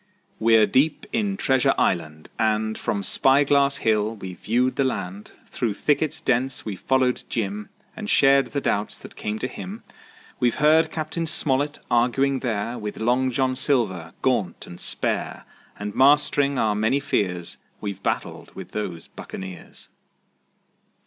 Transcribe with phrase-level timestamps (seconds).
[0.39, 5.75] We're deep in Treasure Island, and From Spy Glass Hill we've viewed the land; Through
[5.75, 9.83] thickets dense we've followed Jim And shared the doubts that came to him.
[10.39, 11.13] We've heard Cap.
[11.13, 15.45] Smollett arguing there With Long John Silver, gaunt and spare,
[15.77, 19.87] And mastering our many fears We've battled with those buccaneers.